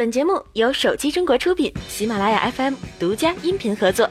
[0.00, 4.08] 本节目由手机中国出品，喜马拉雅 FM 独家音频合作。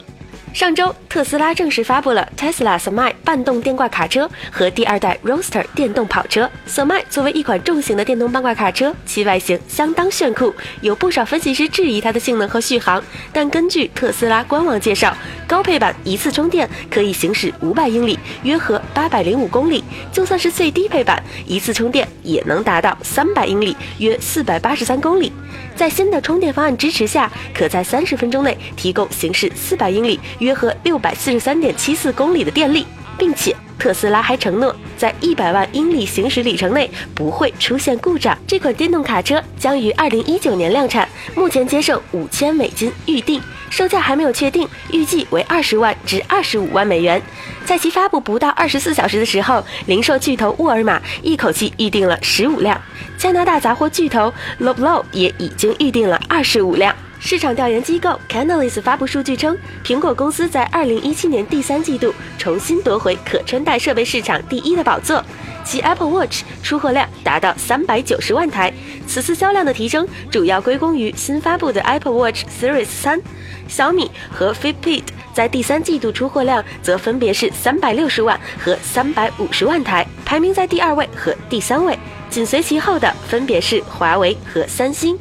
[0.52, 6.50] 上周，特斯拉正式发布了 Tesla Semi 半动电挂卡车和第二代 Roadster 电动跑车。
[6.66, 13.02] Semi 作为一款重型的电动半挂卡车，其外形相当炫酷，有不少分析师质疑它的性能和续航。
[13.32, 15.16] 但根据特斯拉官网介绍，
[15.46, 19.82] 高配版一次充电可以行驶五百英里，约合八百零五公里；
[20.12, 25.32] 就算是最低配版，一次充电也能达到三百英里，约四百八十三公里。
[25.76, 30.20] 在新的充电方案支持下，可在三十分钟内提供行驶四百英里。
[30.40, 32.86] 约合六百四十三点七四公里的电力，
[33.16, 38.36] 并且特斯拉还承诺在一百万英里行驶里程内不会出现故障。
[38.46, 43.40] 这款电动卡车将于二零一九年量产，目前接受五千美金预定，
[43.70, 47.20] 售价还没有确定，预计为二十万至二十五万美元。
[47.64, 52.80] 在其发布不到二十四小时的时候，零售巨头沃尔玛一口气预定了十五辆，
[53.16, 56.94] 加拿大杂货巨头 Loblaw 也已经预定了二十五辆。
[57.22, 65.22] 市场调研机构 Canalys 发布数据称，苹果公司在2017年第三季度重新夺回可穿戴设备市场第一的宝座，
[65.62, 68.72] 其 Apple Watch 出货量达到390万台。
[69.06, 73.20] 此次销量的提升主要归功于新发布的 Apple Watch Series 3。
[73.68, 81.96] 小米和 Fitbit 在第三季度出货量则分别是360万和350万台，排名在第二位和第三位，
[82.30, 85.18] 紧随其后的分别是华为和三星。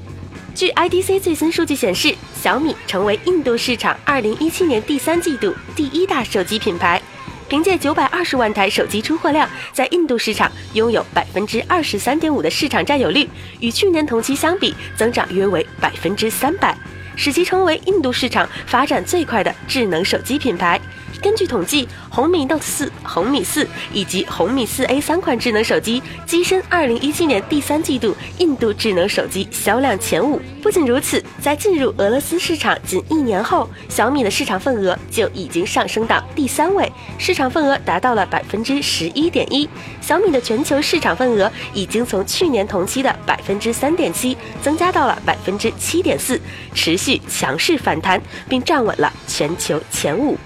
[0.59, 7.01] 据 IDC 最新数据显示，小米成为印度市场2017年第三季度第一大手机品牌，
[7.47, 13.25] 凭借920万台手机出货量，在印度市场拥有百分之二十三点五的市场占有率，
[13.61, 16.77] 与去年同期相比，增长约为百分之三百，
[17.15, 20.77] 使其成为印度市场发展最快的智能手机品牌。
[21.21, 30.41] 根据统计，红米 Note 四、红米四以及红米四 A 三款智能手机跻身2017年第三季度印度智能手机销量前五。
[30.61, 39.67] 不仅如此，在进入俄罗斯市场仅一年后，小米的市场份额就已经上升到第三位，市场份额达到了百分之十一点一。
[40.01, 46.39] 小米的全球市场份额已经从去年同期的百分之三点七增加到了百分之七点四，
[46.73, 50.37] 持续强势反弹，并站稳了全球前五。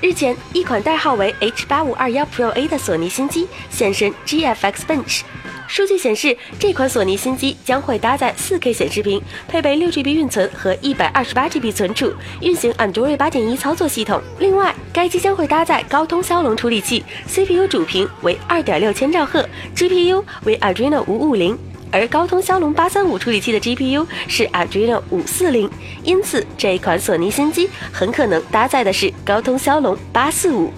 [0.00, 5.20] 日前，一款代号为 H8521 Pro A 的索尼新机现身 GFX Bench。
[5.68, 14.22] 数据显示，这款索尼新机将会搭载 4K 显示屏，配备 6GB 运存和 128GB 存储，运行 Android 8.1操作系统。
[14.38, 19.46] 另外，该机将会搭载高通骁龙处理器，CPU 主频为2.6千兆赫
[19.76, 21.69] ，GPU 为 Adreno 550。
[21.90, 25.70] 而高通骁龙八三五处理器的 GPU 是 Adreno 五四零，
[26.02, 30.72] 因此这一款索尼新机很可能搭载的是高通骁龙八四五。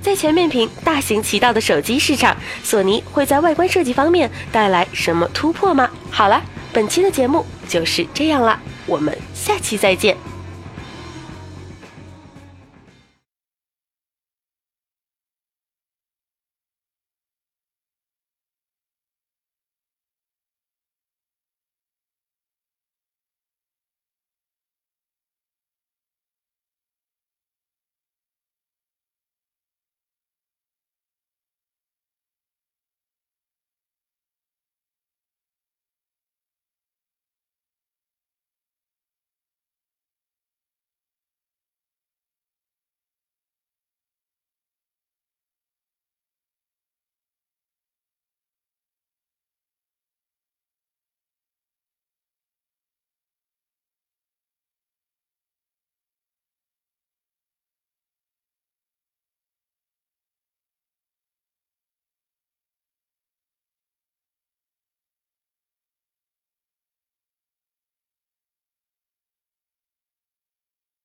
[0.00, 5.88] 在全面屏、大行其道的手机市场，索尼会在外观设计方面带来什么突破吗？
[6.10, 6.42] 好了，
[6.72, 10.14] 本期的节目就是这样了，我们下期再见。